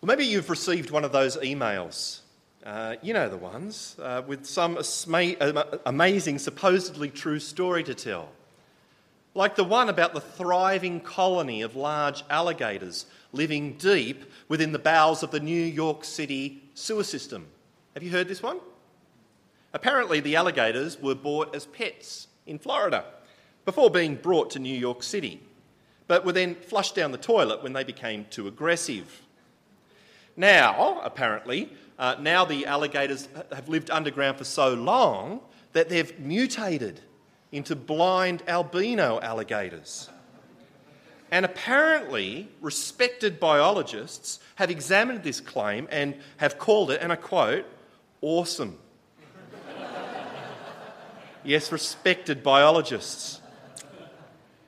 [0.00, 2.20] Well, maybe you've received one of those emails.
[2.64, 8.28] Uh, you know the ones, uh, with some asma- amazing, supposedly true story to tell.
[9.34, 15.24] Like the one about the thriving colony of large alligators living deep within the bowels
[15.24, 17.48] of the New York City sewer system.
[17.94, 18.60] Have you heard this one?
[19.72, 23.04] Apparently, the alligators were bought as pets in Florida
[23.64, 25.40] before being brought to New York City,
[26.06, 29.22] but were then flushed down the toilet when they became too aggressive.
[30.38, 31.68] Now, apparently,
[31.98, 35.40] uh, now the alligators have lived underground for so long
[35.72, 37.00] that they've mutated
[37.50, 40.08] into blind albino alligators.
[41.32, 47.66] And apparently, respected biologists have examined this claim and have called it, and I quote,
[48.20, 48.78] awesome.
[51.42, 53.40] yes, respected biologists.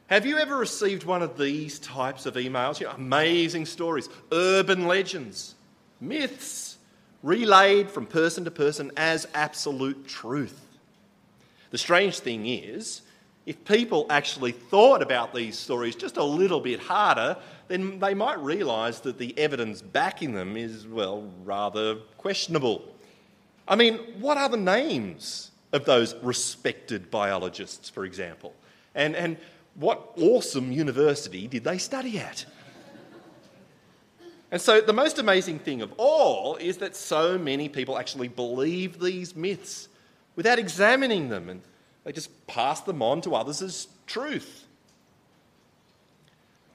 [0.08, 2.80] Have you ever received one of these types of emails?
[2.80, 5.54] You know, amazing stories, urban legends,
[6.00, 6.78] myths,
[7.22, 10.66] relayed from person to person as absolute truth.
[11.70, 13.02] The strange thing is,
[13.46, 17.36] if people actually thought about these stories just a little bit harder,
[17.68, 22.84] then they might realise that the evidence backing them is, well, rather questionable.
[23.66, 28.54] I mean, what are the names of those respected biologists, for example?
[28.94, 29.36] And, and
[29.74, 32.44] what awesome university did they study at?
[34.50, 38.98] And so, the most amazing thing of all is that so many people actually believe
[38.98, 39.88] these myths
[40.34, 41.62] without examining them and
[42.04, 44.66] they just pass them on to others as truth.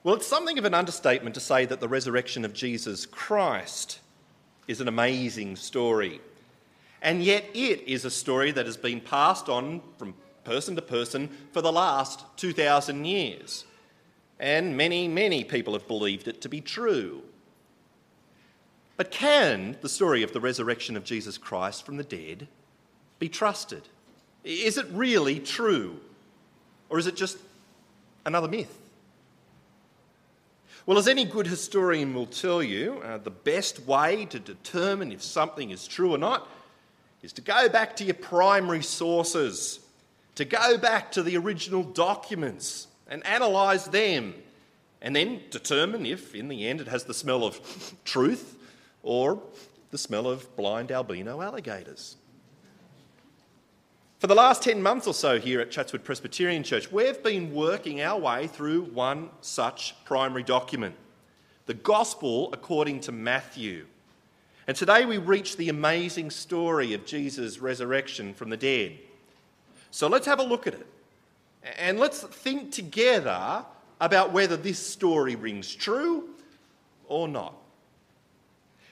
[0.04, 4.00] Well, it's something of an understatement to say that the resurrection of Jesus Christ
[4.68, 6.22] is an amazing story.
[7.02, 11.30] And yet, it is a story that has been passed on from person to person
[11.52, 13.66] for the last 2,000 years.
[14.40, 17.24] And many, many people have believed it to be true.
[18.98, 22.48] But can the story of the resurrection of Jesus Christ from the dead
[23.20, 23.84] be trusted?
[24.44, 26.00] Is it really true?
[26.90, 27.38] Or is it just
[28.26, 28.82] another myth?
[30.86, 35.24] Well, as any good historian will tell you, uh, the best way to determine if
[35.24, 36.48] something is true or not
[37.24, 39.80] is to go back to your primary sources,
[40.36, 44.36] to go back to the original documents and analyse them,
[45.02, 47.60] and then determine if, in the end, it has the smell of
[48.06, 48.55] truth
[49.06, 49.40] or
[49.92, 52.18] the smell of blind albino alligators.
[54.20, 58.02] For the last 10 months or so here at Chatswood Presbyterian Church, we've been working
[58.02, 60.96] our way through one such primary document
[61.68, 63.86] the Gospel according to Matthew.
[64.68, 68.98] And today we reach the amazing story of Jesus' resurrection from the dead.
[69.92, 70.88] So let's have a look at it.
[71.80, 73.66] And let's think together
[74.00, 76.30] about whether this story rings true
[77.08, 77.56] or not.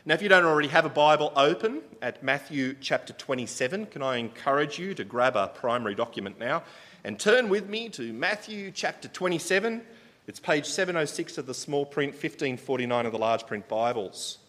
[0.06, 4.18] Now, if you don't already have a Bible open at Matthew chapter 27, can I
[4.18, 6.64] encourage you to grab a primary document now
[7.06, 9.82] and turn with me to Matthew chapter 27.
[10.28, 14.40] It's page 706 of the small print, 1549 of the large print Bibles.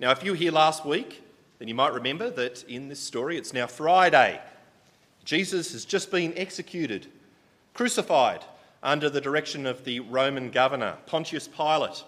[0.00, 1.22] Now, if you were here last week,
[1.58, 4.40] then you might remember that in this story it's now Friday.
[5.26, 7.08] Jesus has just been executed,
[7.74, 8.46] crucified
[8.82, 12.02] under the direction of the Roman governor, Pontius Pilate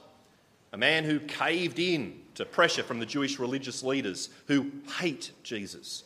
[0.72, 6.04] a man who caved in to pressure from the Jewish religious leaders who hate Jesus.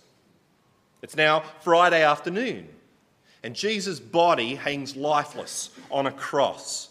[1.02, 2.68] It's now Friday afternoon,
[3.42, 6.88] and Jesus' body hangs lifeless on a cross.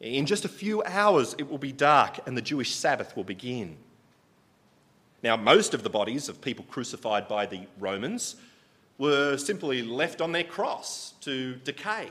[0.00, 3.76] In just a few hours, it will be dark and the Jewish Sabbath will begin.
[5.22, 8.36] Now, most of the bodies of people crucified by the Romans
[8.98, 12.08] were simply left on their cross to decay.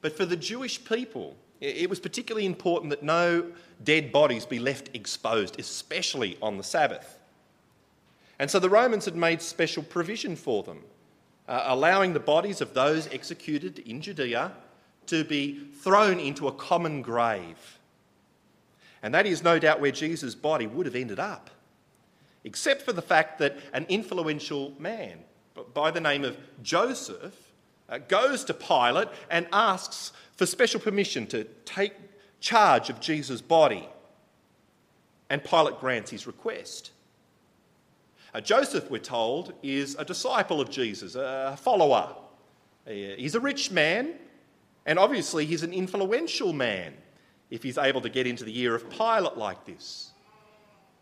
[0.00, 3.46] But for the Jewish people, it was particularly important that no
[3.82, 7.18] dead bodies be left exposed, especially on the Sabbath.
[8.38, 10.80] And so the Romans had made special provision for them,
[11.48, 14.52] uh, allowing the bodies of those executed in Judea
[15.06, 17.78] to be thrown into a common grave.
[19.02, 21.50] And that is no doubt where Jesus' body would have ended up,
[22.42, 25.20] except for the fact that an influential man
[25.72, 27.43] by the name of Joseph
[27.88, 31.92] uh, goes to Pilate and asks for special permission to take
[32.40, 33.88] charge of Jesus' body.
[35.30, 36.90] And Pilate grants his request.
[38.34, 42.14] Uh, Joseph, we're told, is a disciple of Jesus, a follower.
[42.86, 44.14] Uh, he's a rich man,
[44.86, 46.94] and obviously he's an influential man
[47.50, 50.10] if he's able to get into the ear of Pilate like this.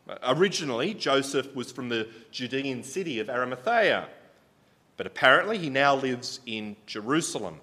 [0.09, 4.09] Uh, originally, Joseph was from the Judean city of Arimathea,
[5.03, 7.59] but apparently he now lives in Jerusalem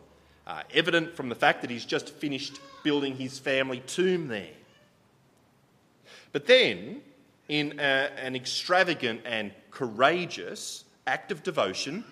[0.45, 4.57] uh, evident from the fact that he's just finished building his family tomb there.
[6.33, 6.99] But then,
[7.47, 12.03] in a, an extravagant and courageous act of devotion,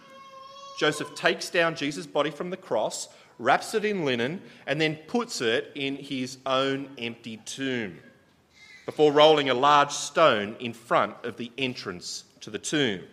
[0.80, 5.42] Joseph takes down Jesus' body from the cross, wraps it in linen, and then puts
[5.42, 8.00] it in his own empty tomb
[8.86, 13.04] before rolling a large stone in front of the entrance to the tomb.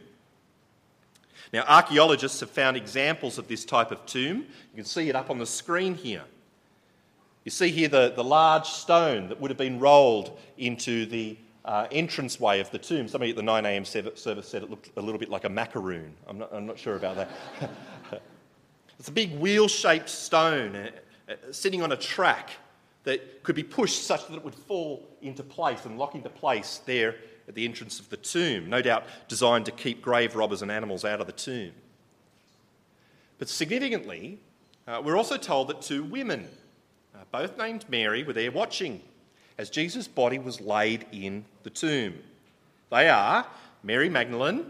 [1.55, 4.39] Now, archaeologists have found examples of this type of tomb.
[4.39, 6.25] You can see it up on the screen here.
[7.45, 11.87] You see here the, the large stone that would have been rolled into the uh,
[11.93, 13.07] entranceway of the tomb.
[13.07, 13.87] Somebody at the 9am
[14.17, 16.13] service said it looked a little bit like a macaroon.
[16.27, 17.31] I'm not, I'm not sure about that.
[18.99, 20.91] it's a big wheel shaped stone uh,
[21.29, 22.51] uh, sitting on a track
[23.05, 26.81] that could be pushed such that it would fall into place and lock into place
[26.85, 27.15] there
[27.49, 31.05] at the entrance of the tomb, no doubt designed to keep grave robbers and animals
[31.05, 31.73] out of the tomb.
[33.39, 34.39] But significantly,
[34.87, 36.49] uh, we're also told that two women,
[37.15, 39.03] uh, both named Mary, were there watching
[39.59, 42.15] as Jesus' body was laid in the tomb.
[42.91, 43.47] They are
[43.83, 44.67] Mary Magdalene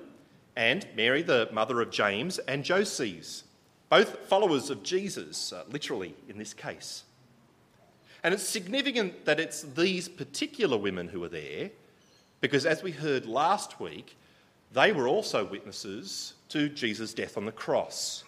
[0.57, 3.45] and Mary, the mother of James and Joses,
[3.89, 7.05] both followers of Jesus, uh, literally in this case.
[8.23, 11.71] And it's significant that it's these particular women who are there
[12.45, 14.19] because, as we heard last week,
[14.75, 18.23] they were also witnesses to Jesus' death on the cross.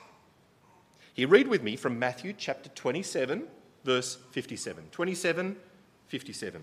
[1.12, 3.46] Here, read with me from Matthew chapter 27,
[3.84, 4.84] verse 57.
[4.90, 5.56] 27,
[6.08, 6.62] 57.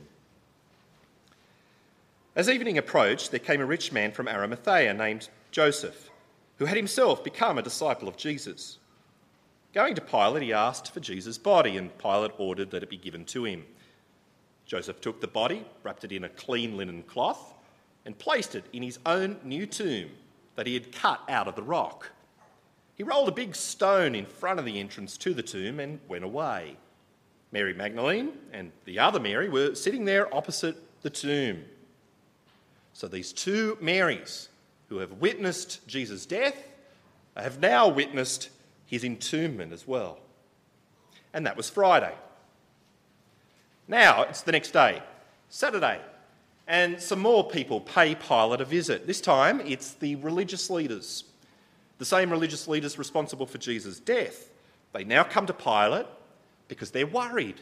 [2.36, 6.10] As evening approached, there came a rich man from Arimathea named Joseph,
[6.58, 8.80] who had himself become a disciple of Jesus.
[9.76, 13.26] Going to Pilate, he asked for Jesus' body, and Pilate ordered that it be given
[13.26, 13.64] to him.
[14.66, 17.54] Joseph took the body, wrapped it in a clean linen cloth,
[18.06, 20.10] and placed it in his own new tomb
[20.56, 22.12] that he had cut out of the rock.
[22.96, 26.24] He rolled a big stone in front of the entrance to the tomb and went
[26.24, 26.78] away.
[27.52, 31.64] Mary Magdalene and the other Mary were sitting there opposite the tomb.
[32.94, 34.50] So these two Marys
[34.90, 36.56] who have witnessed Jesus' death
[37.36, 38.50] have now witnessed
[38.86, 40.20] his entombment as well.
[41.34, 42.14] And that was Friday.
[43.88, 45.02] Now it's the next day,
[45.50, 46.00] Saturday,
[46.68, 49.06] and some more people pay Pilate a visit.
[49.06, 51.26] This time it's the religious leaders,
[51.98, 54.50] the same religious leaders responsible for Jesus' death.
[54.94, 56.06] They now come to Pilate
[56.68, 57.60] because they're worried.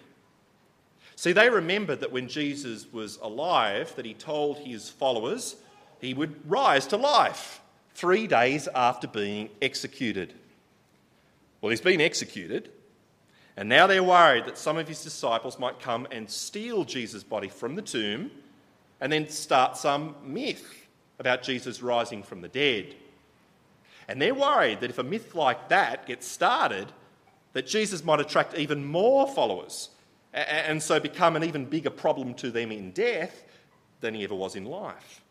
[1.15, 5.56] See, they remembered that when Jesus was alive, that he told his followers
[6.00, 7.62] he would rise to life
[7.94, 10.33] three days after being executed.
[11.62, 12.71] Well, he's been executed,
[13.62, 17.48] and now they're worried that some of his disciples might come and steal Jesus' body
[17.48, 18.31] from the tomb
[19.00, 20.88] and then start some myth
[21.19, 22.96] about Jesus rising from the dead.
[24.08, 26.92] And they're worried that if a myth like that gets started,
[27.54, 29.92] that Jesus might attract even more followers
[30.34, 33.44] and so become an even bigger problem to them in death
[34.00, 35.22] than he ever was in life.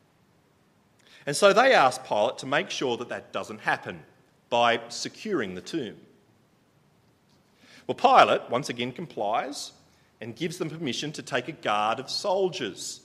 [1.27, 4.05] And so they ask Pilate to make sure that that doesn't happen
[4.51, 5.97] by securing the tomb.
[7.91, 9.73] Well, Pilate once again complies
[10.21, 13.01] and gives them permission to take a guard of soldiers,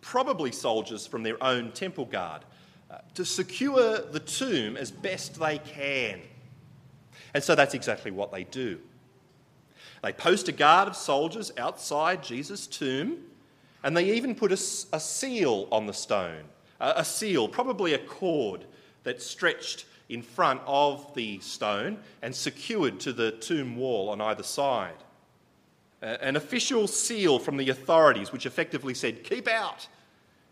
[0.00, 2.42] probably soldiers from their own temple guard,
[2.88, 6.20] uh, to secure the tomb as best they can.
[7.34, 8.78] And so that's exactly what they do.
[10.04, 13.16] They post a guard of soldiers outside Jesus' tomb,
[13.82, 14.60] and they even put a,
[14.92, 16.44] a seal on the stone.
[16.78, 18.66] A, a seal, probably a cord
[19.02, 24.42] that stretched in front of the stone and secured to the tomb wall on either
[24.42, 25.04] side.
[26.00, 29.88] An official seal from the authorities, which effectively said, Keep out,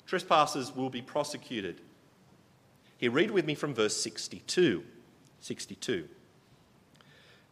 [0.06, 1.80] trespassers will be prosecuted.
[2.98, 4.82] Here, read with me from verse 62.
[5.40, 6.08] 62.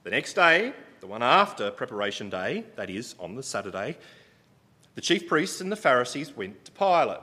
[0.03, 3.97] The next day, the one after preparation day, that is, on the Saturday,
[4.95, 7.21] the chief priests and the Pharisees went to Pilate.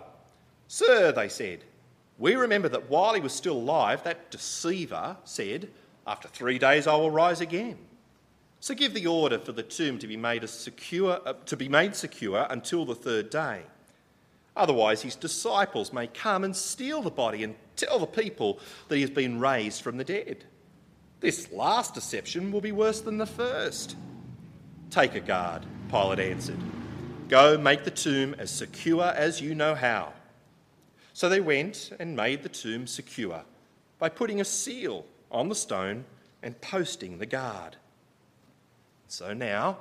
[0.68, 1.64] Sir, they said,
[2.22, 5.70] we remember that while he was still alive, that deceiver said,
[6.06, 7.80] After three days I will rise again.
[8.60, 11.96] So give the order for the tomb to be made, secure, uh, to be made
[11.96, 13.64] secure until the third day.
[14.56, 19.02] Otherwise, his disciples may come and steal the body and tell the people that he
[19.02, 20.46] has been raised from the dead.
[21.22, 23.96] This last deception will be worse than the first.
[24.92, 26.60] Take a guard, Pilate answered.
[27.30, 30.14] Go make the tomb as secure as you know how.
[31.14, 33.44] So they went and made the tomb secure
[34.00, 36.06] by putting a seal on the stone
[36.42, 37.76] and posting the guard.
[39.08, 39.78] So now,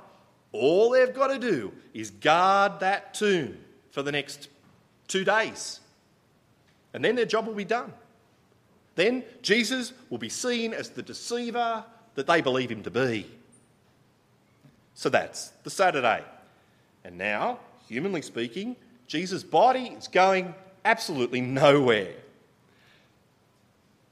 [0.51, 3.57] all they've got to do is guard that tomb
[3.91, 4.49] for the next
[5.07, 5.79] two days.
[6.93, 7.93] And then their job will be done.
[8.95, 11.83] Then Jesus will be seen as the deceiver
[12.15, 13.25] that they believe him to be.
[14.93, 16.23] So that's the Saturday.
[17.03, 18.75] And now, humanly speaking,
[19.07, 20.53] Jesus' body is going
[20.85, 22.13] absolutely nowhere.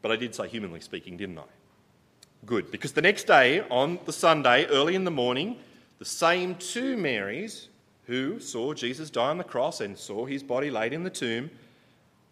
[0.02, 1.44] But I did say humanly speaking, didn't I?
[2.46, 5.58] Good, because the next day, on the Sunday, early in the morning,
[5.98, 7.68] the same two Marys
[8.06, 11.52] who saw Jesus die on the cross and saw his body laid in the tomb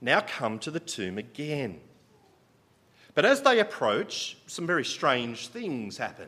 [0.02, 1.80] now come to the tomb again.
[3.16, 6.28] But as they approach, some very strange things happen.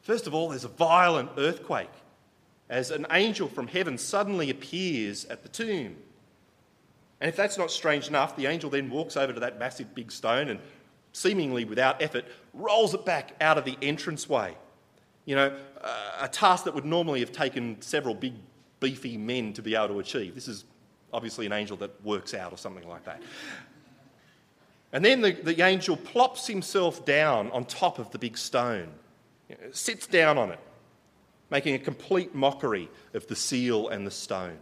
[0.00, 1.90] First of all, there's a violent earthquake
[2.68, 5.96] as an angel from heaven suddenly appears at the tomb.
[7.22, 10.10] And if that's not strange enough, the angel then walks over to that massive big
[10.10, 10.58] stone and,
[11.12, 14.56] seemingly without effort, rolls it back out of the entranceway.
[15.24, 15.56] You know,
[16.20, 18.34] a task that would normally have taken several big,
[18.80, 20.34] beefy men to be able to achieve.
[20.34, 20.64] This is
[21.12, 23.22] obviously an angel that works out or something like that.
[24.92, 28.88] And then the, the angel plops himself down on top of the big stone,
[29.70, 30.58] sits down on it,
[31.50, 34.58] making a complete mockery of the seal and the stone.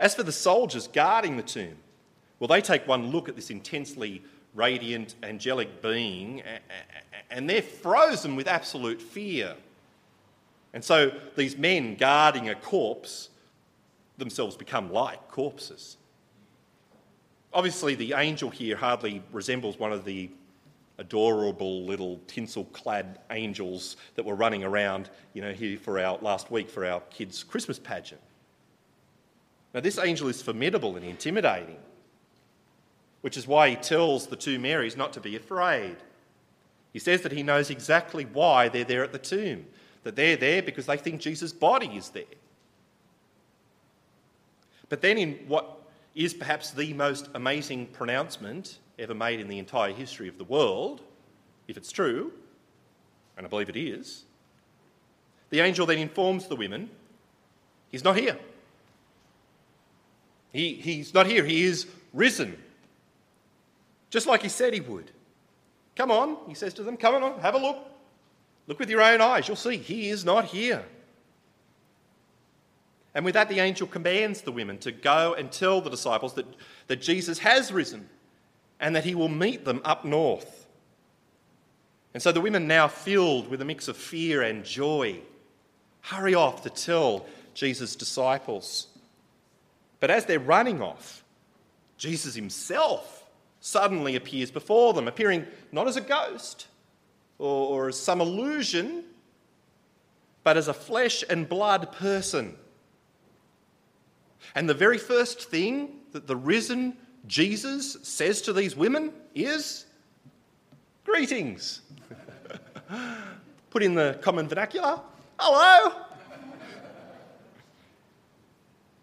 [0.00, 1.76] As for the soldiers guarding the tomb,
[2.38, 4.22] well, they take one look at this intensely
[4.54, 6.42] radiant angelic being
[7.30, 9.54] and they're frozen with absolute fear.
[10.72, 13.30] And so these men guarding a corpse
[14.18, 15.96] themselves become like corpses.
[17.52, 20.30] Obviously, the angel here hardly resembles one of the
[20.98, 26.50] adorable little tinsel clad angels that were running around, you know, here for our last
[26.50, 28.20] week for our kids' Christmas pageant.
[29.74, 31.78] Now, this angel is formidable and intimidating,
[33.20, 35.96] which is why he tells the two Marys not to be afraid.
[36.92, 39.66] He says that he knows exactly why they're there at the tomb,
[40.04, 42.24] that they're there because they think Jesus' body is there.
[44.88, 45.82] But then, in what
[46.14, 51.02] is perhaps the most amazing pronouncement ever made in the entire history of the world,
[51.68, 52.32] if it's true,
[53.36, 54.24] and I believe it is,
[55.50, 56.90] the angel then informs the women
[57.90, 58.38] he's not here.
[60.58, 62.60] He, he's not here, he is risen.
[64.10, 65.12] Just like he said he would.
[65.94, 67.78] Come on, he says to them, come on, have a look.
[68.66, 70.84] Look with your own eyes, you'll see he is not here.
[73.14, 76.46] And with that, the angel commands the women to go and tell the disciples that,
[76.88, 78.08] that Jesus has risen
[78.80, 80.66] and that he will meet them up north.
[82.14, 85.20] And so the women, now filled with a mix of fear and joy,
[86.00, 88.88] hurry off to tell Jesus' disciples.
[90.00, 91.24] But as they're running off,
[91.96, 93.26] Jesus himself
[93.60, 96.68] suddenly appears before them, appearing not as a ghost
[97.38, 99.04] or, or as some illusion,
[100.44, 102.56] but as a flesh and blood person.
[104.54, 109.84] And the very first thing that the risen Jesus says to these women is
[111.04, 111.82] greetings.
[113.70, 115.00] Put in the common vernacular,
[115.38, 116.07] hello.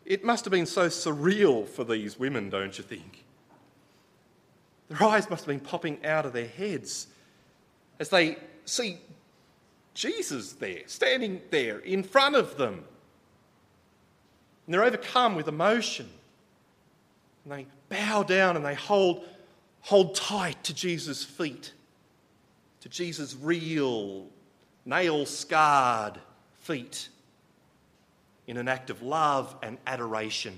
[0.06, 3.26] It must have been so surreal for these women, don't you think?
[4.88, 7.08] Their eyes must have been popping out of their heads
[8.00, 9.00] as they see
[9.96, 12.84] Jesus there, standing there in front of them.
[14.66, 16.10] And they're overcome with emotion.
[17.44, 19.26] And they bow down and they hold,
[19.82, 21.74] hold tight to Jesus' feet,
[22.82, 24.28] to Jesus' real,
[24.86, 26.20] nail scarred
[26.60, 27.10] feet,
[28.48, 30.58] in an act of love and adoration,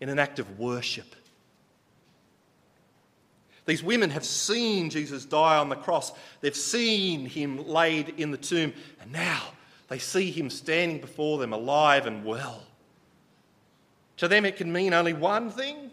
[0.00, 1.14] in an act of worship.
[3.68, 6.12] These women have seen Jesus die on the cross.
[6.40, 8.72] They've seen him laid in the tomb.
[8.98, 9.42] And now
[9.88, 12.62] they see him standing before them alive and well.
[14.16, 15.90] To them, it can mean only one thing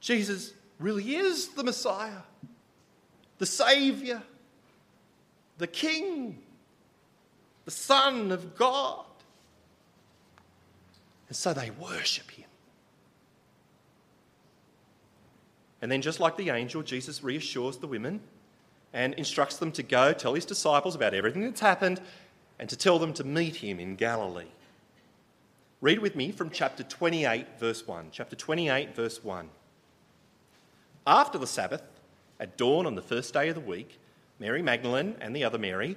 [0.00, 2.22] Jesus really is the Messiah,
[3.38, 4.22] the Saviour,
[5.56, 6.38] the King,
[7.64, 9.04] the Son of God.
[11.28, 12.46] And so they worship him.
[15.82, 18.20] And then, just like the angel, Jesus reassures the women
[18.92, 22.00] and instructs them to go tell his disciples about everything that's happened
[22.58, 24.50] and to tell them to meet him in Galilee.
[25.80, 28.08] Read with me from chapter 28, verse 1.
[28.12, 29.48] Chapter 28, verse 1.
[31.06, 31.82] After the Sabbath,
[32.38, 33.98] at dawn on the first day of the week,
[34.38, 35.96] Mary Magdalene and the other Mary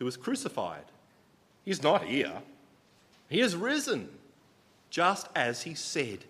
[0.00, 0.82] who was crucified.
[1.64, 2.42] He is not here,
[3.28, 4.08] he is risen.
[4.90, 6.24] just as he said.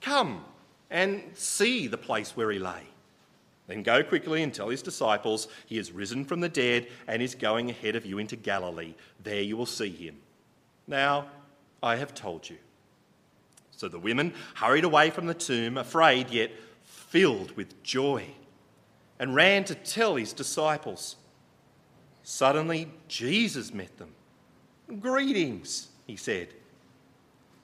[0.00, 0.44] Come
[0.88, 2.82] and see the place where he lay.
[3.66, 7.34] Then go quickly and tell his disciples he has risen from the dead and is
[7.34, 8.94] going ahead of you into Galilee.
[9.22, 10.16] There you will see him.
[10.86, 11.26] Now,
[11.82, 12.56] I have told you.
[13.72, 16.50] So the women hurried away from the tomb, afraid yet
[16.84, 18.24] filled with joy,
[19.18, 21.16] and ran to tell his disciples.
[22.30, 24.10] Suddenly, Jesus met them.
[25.00, 26.48] Greetings, he said.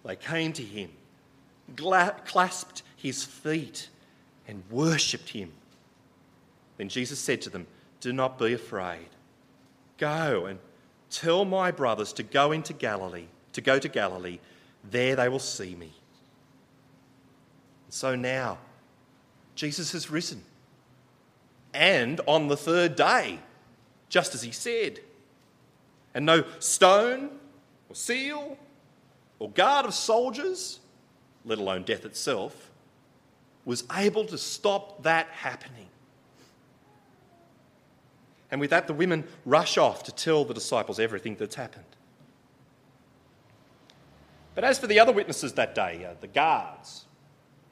[0.07, 0.89] They came to him,
[1.77, 3.91] clasped his feet,
[4.49, 5.53] and worshipped him.
[6.79, 7.67] Then Jesus said to them,
[8.01, 9.09] Do not be afraid.
[9.99, 10.59] Go and
[11.11, 14.39] tell my brothers to go into Galilee, to go to Galilee.
[14.91, 15.93] There they will see me.
[17.91, 18.57] So now,
[19.57, 20.43] Jesus has risen.
[21.75, 23.41] And on the third day,
[24.15, 25.01] just as he said.
[26.15, 27.31] And no stone
[27.89, 28.57] or seal
[29.41, 30.79] or guard of soldiers,
[31.45, 32.71] let alone death itself,
[33.65, 35.89] was able to stop that happening.
[38.53, 41.85] And with that, the women rush off to tell the disciples everything that's happened.
[44.55, 47.07] But as for the other witnesses that day, uh, the guards,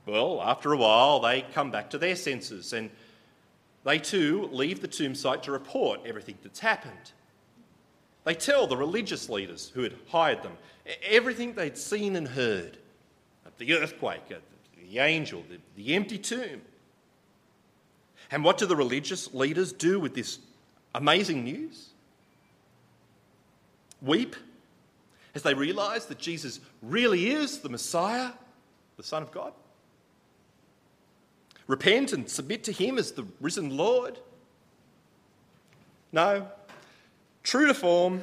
[0.07, 2.91] well, after a while, they come back to their senses and
[3.85, 7.13] they too leave the tomb site to report everything that's happened.
[8.25, 10.57] They tell the religious leaders who had hired them
[11.03, 12.79] everything they'd seen and heard
[13.59, 14.23] the earthquake,
[14.91, 16.63] the angel, the, the empty tomb.
[18.31, 20.39] And what do the religious leaders do with this
[20.95, 21.91] amazing news?
[24.01, 24.35] Weep
[25.35, 28.31] as they realize that Jesus really is the Messiah,
[28.97, 29.53] the Son of God?
[31.67, 34.19] Repent and submit to Him as the risen Lord?
[36.13, 36.49] No.
[37.43, 38.23] True to form,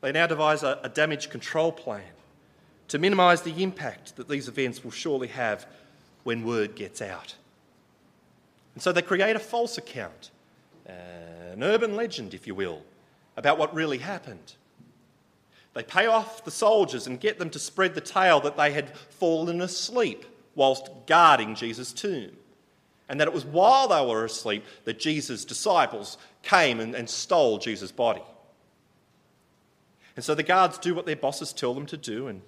[0.00, 2.02] they now devise a, a damage control plan
[2.88, 5.66] to minimise the impact that these events will surely have
[6.24, 7.34] when word gets out.
[8.74, 10.30] And so they create a false account,
[10.86, 12.82] an urban legend, if you will,
[13.36, 14.54] about what really happened.
[15.72, 18.96] They pay off the soldiers and get them to spread the tale that they had
[18.96, 22.32] fallen asleep whilst guarding Jesus' tomb.
[23.08, 27.58] And that it was while they were asleep that Jesus' disciples came and, and stole
[27.58, 28.22] Jesus' body.
[30.16, 32.42] And so the guards do what their bosses tell them to do and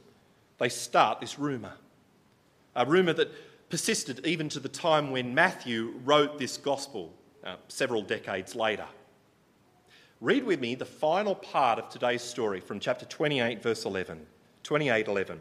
[0.58, 1.74] they start this rumour.
[2.76, 3.30] A rumour that
[3.68, 7.12] persisted even to the time when Matthew wrote this gospel
[7.42, 8.86] uh, several decades later.
[10.20, 14.24] Read with me the final part of today's story from chapter 28, verse 11.
[14.62, 15.40] 28 11.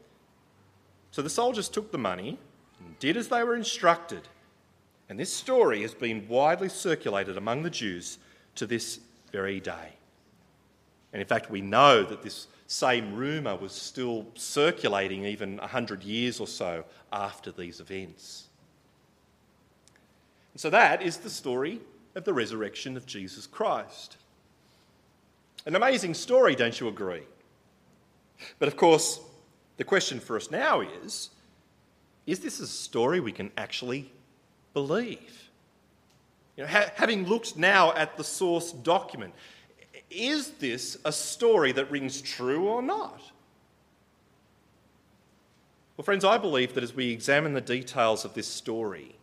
[1.11, 2.39] So the soldiers took the money
[2.79, 4.27] and did as they were instructed.
[5.09, 8.17] And this story has been widely circulated among the Jews
[8.55, 8.99] to this
[9.31, 9.93] very day.
[11.11, 16.39] And in fact, we know that this same rumour was still circulating even 100 years
[16.39, 18.47] or so after these events.
[20.53, 21.81] And so that is the story
[22.15, 24.15] of the resurrection of Jesus Christ.
[25.65, 27.23] An amazing story, don't you agree?
[28.57, 29.19] But of course,
[29.81, 31.31] the question for us now is
[32.27, 34.11] is this a story we can actually
[34.75, 35.49] believe?
[36.55, 39.33] You know, ha- having looked now at the source document,
[40.11, 43.23] is this a story that rings true or not?
[45.97, 49.15] Well, friends, I believe that as we examine the details of this story,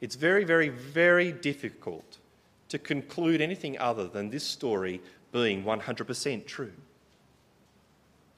[0.00, 2.18] it's very, very, very difficult
[2.70, 6.72] to conclude anything other than this story being 100% true.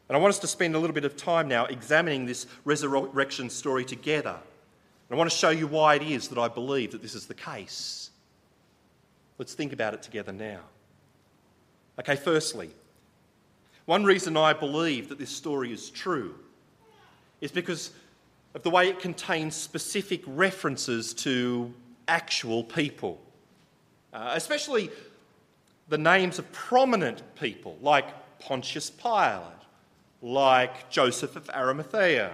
[0.08, 3.50] And I want us to spend a little bit of time now examining this resurrection
[3.50, 4.30] story together.
[4.30, 7.26] And I want to show you why it is that I believe that this is
[7.26, 8.10] the case.
[9.36, 10.60] Let's think about it together now.
[11.98, 12.70] Okay, firstly,
[13.84, 16.34] one reason I believe that this story is true
[17.40, 17.90] is because
[18.54, 21.72] of the way it contains specific references to
[22.06, 23.20] actual people,
[24.12, 24.90] uh, especially
[25.88, 28.06] the names of prominent people like
[28.40, 29.57] Pontius Pilate,
[30.20, 32.32] like Joseph of Arimathea,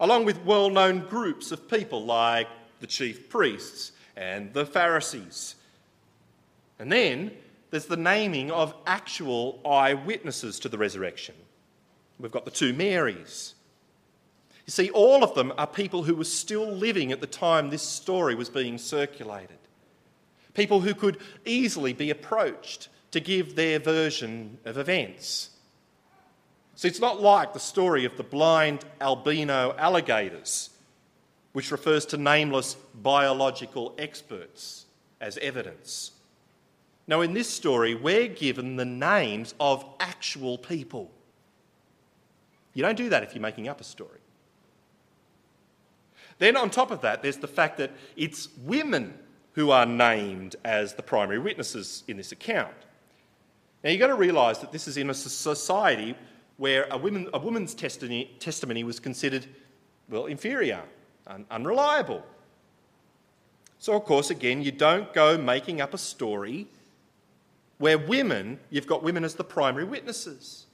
[0.00, 2.48] along with well known groups of people like
[2.80, 5.54] the chief priests and the Pharisees.
[6.78, 7.30] And then
[7.70, 11.34] there's the naming of actual eyewitnesses to the resurrection,
[12.18, 13.54] We've got the two Marys.
[14.66, 17.82] You see, all of them are people who were still living at the time this
[17.82, 19.58] story was being circulated.
[20.54, 25.50] People who could easily be approached to give their version of events.
[26.82, 30.70] So it's not like the story of the blind albino alligators,
[31.52, 34.86] which refers to nameless biological experts
[35.20, 36.10] as evidence.
[37.06, 41.12] Now, in this story, we're given the names of actual people.
[42.74, 44.18] You don't do that if you're making up a story.
[46.38, 49.14] Then, on top of that, there's the fact that it's women
[49.52, 52.74] who are named as the primary witnesses in this account.
[53.84, 56.16] Now, you've got to realise that this is in a society
[56.56, 59.46] where a, woman, a woman's testimony, testimony was considered,
[60.08, 60.82] well, inferior,
[61.26, 62.24] un- unreliable.
[63.78, 66.68] So, of course, again, you don't go making up a story
[67.78, 70.66] where women, you've got women as the primary witnesses.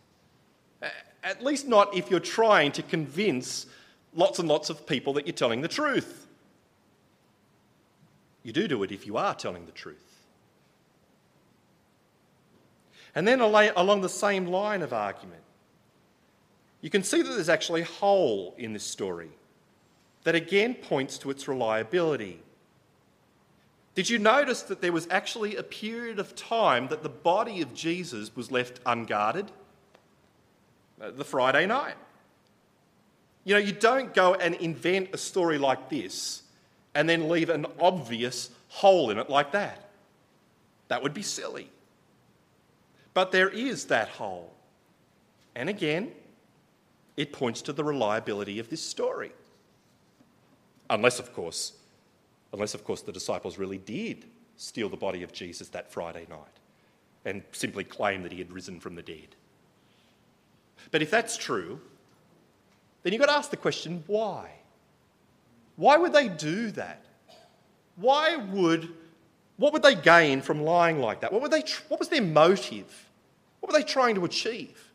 [1.24, 3.66] At least not if you're trying to convince
[4.14, 6.26] lots and lots of people that you're telling the truth.
[8.42, 10.04] You do do it if you are telling the truth.
[13.14, 15.42] And then along the same line of argument,
[16.80, 19.30] you can see that there's actually a hole in this story
[20.24, 22.40] that again points to its reliability.
[23.94, 27.74] Did you notice that there was actually a period of time that the body of
[27.74, 29.50] Jesus was left unguarded?
[31.00, 31.94] Uh, the Friday night.
[33.44, 36.42] You know, you don't go and invent a story like this
[36.94, 39.90] and then leave an obvious hole in it like that.
[40.88, 41.70] That would be silly.
[43.14, 44.52] But there is that hole.
[45.54, 46.12] And again,
[47.18, 49.32] it points to the reliability of this story.
[50.88, 51.72] Unless, of course,
[52.52, 54.24] unless, of course, the disciples really did
[54.56, 56.38] steal the body of Jesus that Friday night
[57.24, 59.34] and simply claim that he had risen from the dead.
[60.92, 61.80] But if that's true,
[63.02, 64.52] then you've got to ask the question why?
[65.74, 67.04] Why would they do that?
[67.96, 68.90] Why would,
[69.56, 71.32] what would they gain from lying like that?
[71.32, 73.08] What, would they, what was their motive?
[73.58, 74.87] What were they trying to achieve?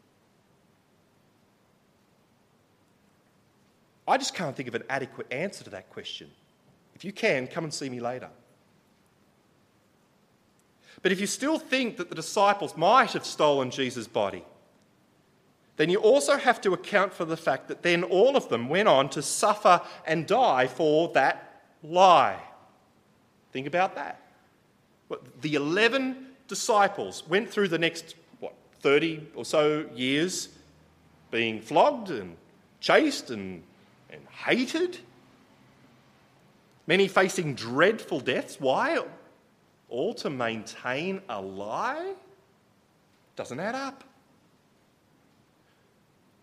[4.07, 6.29] I just can't think of an adequate answer to that question.
[6.95, 8.29] If you can, come and see me later.
[11.01, 14.43] But if you still think that the disciples might have stolen Jesus' body,
[15.75, 18.87] then you also have to account for the fact that then all of them went
[18.87, 22.39] on to suffer and die for that lie.
[23.51, 24.19] Think about that.
[25.41, 30.49] The 11 disciples went through the next, what, 30 or so years
[31.31, 32.35] being flogged and
[32.79, 33.63] chased and,
[34.13, 34.99] and hated.
[36.87, 38.59] Many facing dreadful deaths.
[38.59, 39.03] Why?
[39.89, 42.13] All to maintain a lie?
[43.35, 44.03] Doesn't add up.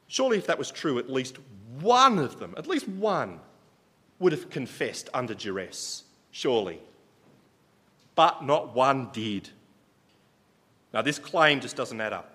[0.09, 1.39] Surely, if that was true, at least
[1.81, 3.39] one of them, at least one,
[4.19, 6.05] would have confessed under duress.
[6.33, 6.81] Surely.
[8.17, 9.49] But not one did.
[10.93, 12.30] Now, this claim just doesn't add up.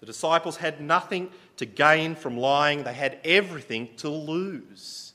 [0.00, 5.12] The disciples had nothing to gain from lying, they had everything to lose.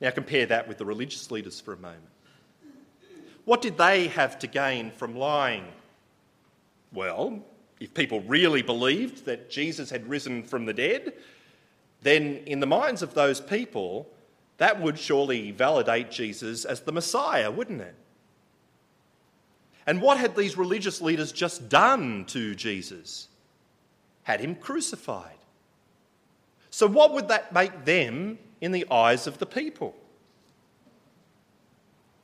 [0.00, 2.00] Now, compare that with the religious leaders for a moment.
[3.44, 5.66] What did they have to gain from lying?
[6.92, 7.44] Well,
[7.80, 11.14] if people really believed that Jesus had risen from the dead,
[12.02, 14.08] then in the minds of those people,
[14.56, 17.94] that would surely validate Jesus as the Messiah, wouldn't it?
[19.90, 23.26] And what had these religious leaders just done to Jesus?
[24.22, 25.34] Had him crucified.
[26.70, 29.96] So, what would that make them in the eyes of the people?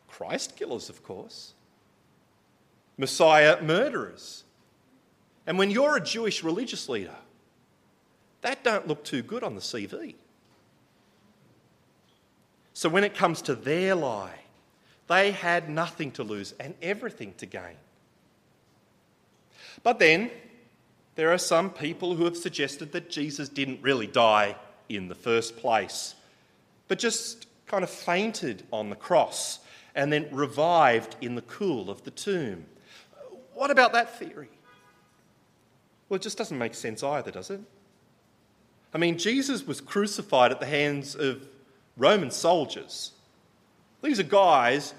[0.07, 1.55] Christ killers, of course.
[2.99, 4.45] Messiah murderers.
[5.45, 7.17] And when you're a Jewish religious leader,
[8.43, 10.15] that don't look too good on the CV.
[12.75, 14.46] So when it comes to their lie,
[15.09, 17.77] they had nothing to lose and everything to gain.
[19.83, 20.31] But then
[21.15, 24.57] there are some people who have suggested that Jesus didn't really die
[24.89, 26.15] in the first place,
[26.89, 29.61] but just kind of fainted on the cross
[29.95, 32.67] and then revived in the cool of the tomb.
[33.55, 34.51] What about that theory?
[36.09, 37.61] Well, it just doesn't make sense either, does it?
[38.95, 41.49] I mean, Jesus was crucified at the hands of
[41.97, 43.13] Roman soldiers.
[44.03, 44.95] These are guys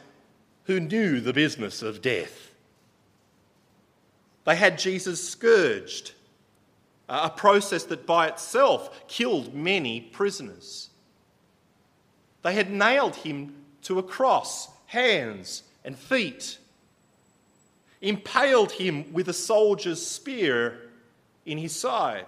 [0.66, 2.52] who knew the business of death.
[4.46, 6.14] They had Jesus scourged,
[7.10, 10.90] a process that by itself killed many prisoners.
[12.44, 16.58] They had nailed him to a cross, hands and feet,
[18.02, 20.90] impaled him with a soldier's spear
[21.46, 22.28] in his side.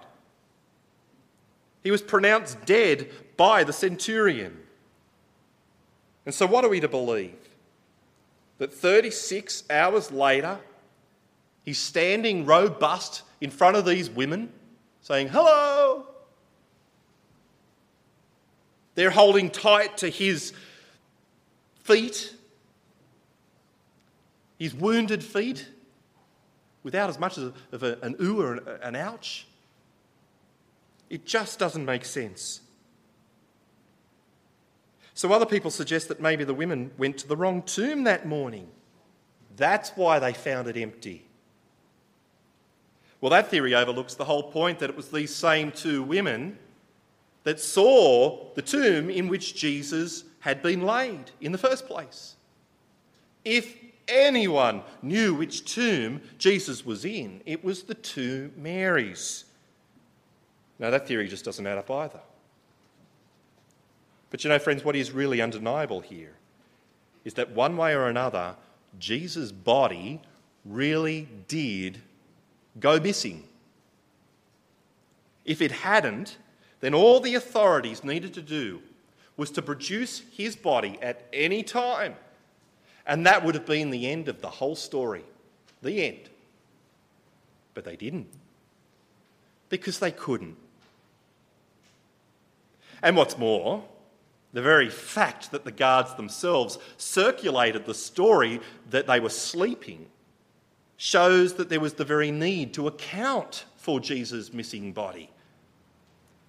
[1.82, 4.58] He was pronounced dead by the centurion.
[6.26, 7.34] And so, what are we to believe?
[8.58, 10.58] That 36 hours later,
[11.64, 14.52] he's standing robust in front of these women,
[15.00, 16.06] saying, Hello!
[18.94, 20.52] They're holding tight to his
[21.84, 22.34] feet,
[24.58, 25.66] his wounded feet,
[26.82, 29.46] without as much of an ooh or an ouch.
[31.08, 32.60] It just doesn't make sense.
[35.20, 38.66] So, other people suggest that maybe the women went to the wrong tomb that morning.
[39.54, 41.28] That's why they found it empty.
[43.20, 46.58] Well, that theory overlooks the whole point that it was these same two women
[47.44, 52.36] that saw the tomb in which Jesus had been laid in the first place.
[53.44, 53.76] If
[54.08, 59.44] anyone knew which tomb Jesus was in, it was the two Marys.
[60.78, 62.20] Now, that theory just doesn't add up either.
[64.30, 66.34] But you know, friends, what is really undeniable here
[67.24, 68.56] is that one way or another,
[68.98, 70.20] Jesus' body
[70.64, 72.00] really did
[72.78, 73.44] go missing.
[75.44, 76.38] If it hadn't,
[76.80, 78.82] then all the authorities needed to do
[79.36, 82.14] was to produce his body at any time.
[83.06, 85.24] And that would have been the end of the whole story.
[85.82, 86.30] The end.
[87.74, 88.28] But they didn't.
[89.68, 90.56] Because they couldn't.
[93.02, 93.82] And what's more,
[94.52, 98.60] the very fact that the guards themselves circulated the story
[98.90, 100.06] that they were sleeping
[100.96, 105.30] shows that there was the very need to account for Jesus' missing body.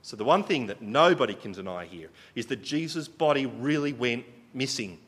[0.02, 4.26] So, the one thing that nobody can deny here is that Jesus' body really went
[4.54, 5.00] missing.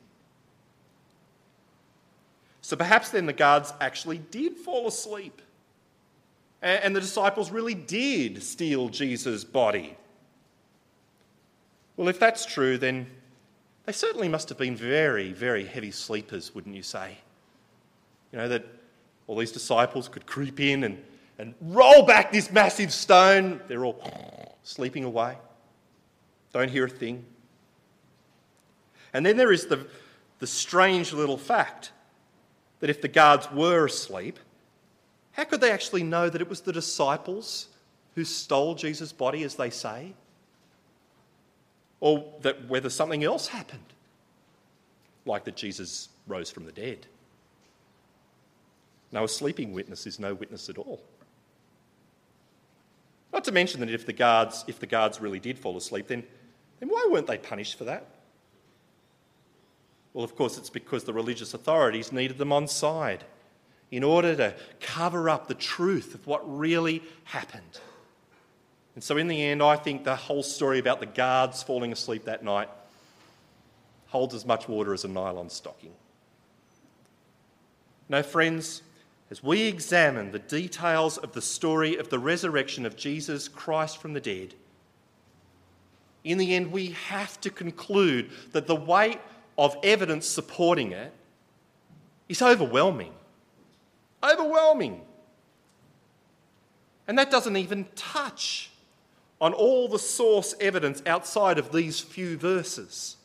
[2.62, 5.42] So, perhaps then the guards actually did fall asleep.
[6.62, 9.98] And the disciples really did steal Jesus' body.
[11.96, 13.08] Well, if that's true, then
[13.86, 17.18] they certainly must have been very, very heavy sleepers, wouldn't you say?
[18.32, 18.66] You know, that
[19.28, 21.04] all these disciples could creep in and,
[21.38, 23.62] and roll back this massive stone.
[23.68, 25.38] They're all sleeping away,
[26.54, 27.26] don't hear a thing.
[29.14, 29.86] And then there is the,
[30.40, 31.92] the strange little fact
[32.80, 34.40] that if the guards were asleep,
[35.34, 37.68] how could they actually know that it was the disciples
[38.16, 40.14] who stole Jesus' body, as they say?
[42.04, 43.94] Or that whether something else happened,
[45.26, 47.08] like that Jesus rose from the dead?
[49.14, 51.02] Now, a sleeping witness is no witness at all.
[53.32, 56.26] Not to mention that if the guards, if the guards really did fall asleep, then,
[56.82, 58.06] then why weren't they punished for that?
[60.12, 63.24] Well, of course, it's because the religious authorities needed them on side
[63.92, 67.80] in order to cover up the truth of what really happened.
[68.96, 72.26] And so, in the end, I think the whole story about the guards falling asleep
[72.26, 72.70] that night
[74.08, 75.94] holds as much water as a nylon stocking.
[78.08, 78.84] No, friends,
[79.32, 84.14] as we examine the details of the story of the resurrection of Jesus Christ from
[84.14, 84.54] the dead,
[86.24, 89.20] in the end, we have to conclude that the weight
[89.58, 91.12] of evidence supporting it
[92.30, 93.12] is overwhelming.
[94.24, 95.02] Overwhelming.
[97.08, 98.70] And that doesn't even touch
[99.42, 103.18] on all the source evidence outside of these few verses.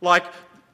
[0.00, 0.24] Like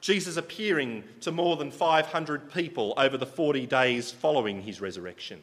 [0.01, 5.41] Jesus appearing to more than 500 people over the 40 days following his resurrection,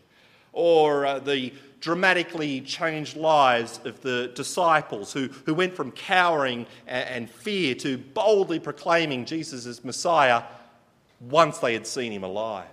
[0.52, 7.08] or uh, the dramatically changed lives of the disciples who, who went from cowering and,
[7.08, 10.42] and fear to boldly proclaiming Jesus as Messiah
[11.20, 12.66] once they had seen him alive.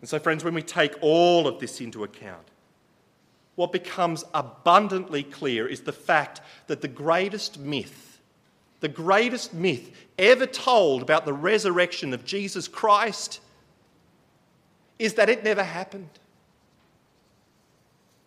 [0.00, 2.49] And so, friends, when we take all of this into account,
[3.60, 8.10] what becomes abundantly clear is the fact that the greatest myth
[8.80, 13.40] the greatest myth ever told about the resurrection of Jesus Christ
[14.98, 16.08] is that it never happened.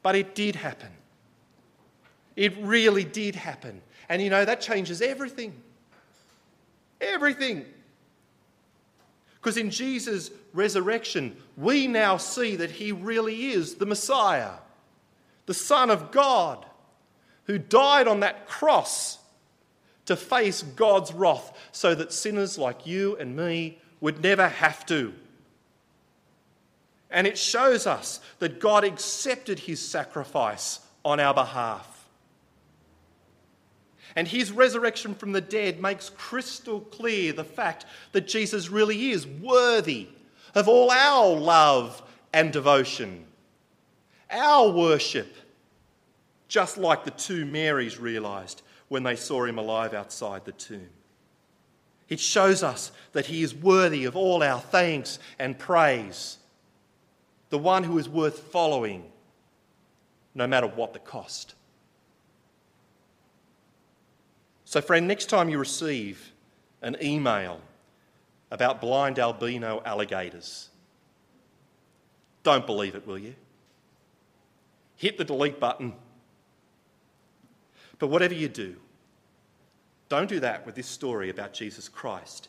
[0.02, 0.92] But it did happen.
[2.36, 3.82] It really did happen.
[4.10, 5.54] And you know, that changes everything.
[7.02, 7.66] Everything.
[9.36, 14.52] Because in Jesus' resurrection, we now see that he really is the Messiah,
[15.46, 16.66] the Son of God,
[17.46, 19.20] who died on that cross
[20.06, 25.14] to face God's wrath so that sinners like you and me would never have to.
[27.10, 31.90] And it shows us that God accepted his sacrifice on our behalf.
[34.16, 39.26] And his resurrection from the dead makes crystal clear the fact that Jesus really is
[39.26, 40.08] worthy
[40.56, 42.02] of all our love
[42.32, 43.26] and devotion,
[44.34, 45.36] our worship,
[46.48, 50.90] just like the two Marys realised when they saw him alive outside the tomb.
[52.10, 56.38] It shows us that he is worthy of all our thanks and praise,
[57.50, 59.06] the one who is worth following,
[60.36, 61.56] no matter what the cost.
[64.66, 66.34] So, friend, next time you receive
[66.82, 67.62] an email
[68.52, 70.70] about blind albino alligators,
[72.44, 73.36] don't believe it, will you?
[75.04, 75.96] Hit the delete button.
[78.00, 78.78] But whatever you do,
[80.08, 82.48] don't do that with this story about Jesus Christ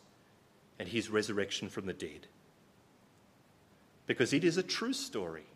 [0.78, 2.28] and his resurrection from the dead.
[4.06, 5.46] Because it is a true story.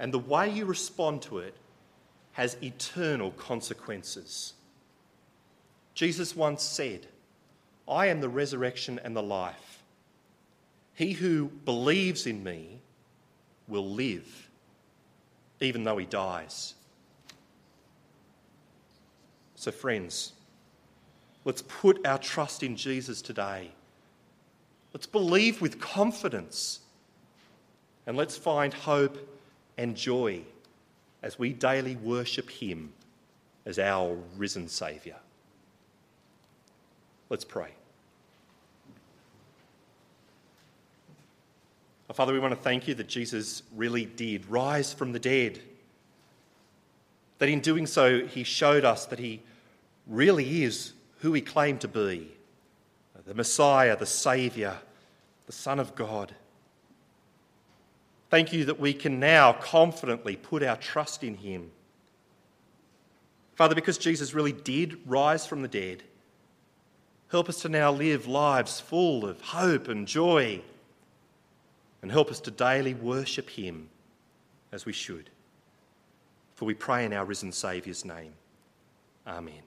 [0.00, 1.54] And the way you respond to it
[2.32, 4.54] has eternal consequences.
[5.94, 7.06] Jesus once said,
[7.86, 9.84] I am the resurrection and the life.
[10.94, 12.80] He who believes in me
[13.68, 14.49] will live,
[15.60, 16.74] even though he dies.
[19.54, 20.32] So, friends,
[21.44, 23.70] let's put our trust in Jesus today.
[24.94, 26.80] Let's believe with confidence.
[28.06, 29.18] And let's find hope
[29.76, 30.42] and joy
[31.22, 32.92] as we daily worship Him
[33.66, 35.16] as our risen Saviour.
[37.28, 37.70] Let's pray.
[42.10, 45.60] Oh, Father, we want to thank you that Jesus really did rise from the dead.
[47.38, 49.42] That in doing so, he showed us that he
[50.08, 52.32] really is who he claimed to be
[53.26, 54.78] the Messiah, the Saviour,
[55.46, 56.34] the Son of God.
[58.28, 61.70] Thank you that we can now confidently put our trust in him.
[63.54, 66.02] Father, because Jesus really did rise from the dead,
[67.30, 70.60] help us to now live lives full of hope and joy
[72.02, 73.88] and help us to daily worship Him
[74.72, 75.30] as we should.
[76.54, 78.32] For we pray in our risen Saviour's name.
[79.26, 79.62] Amen.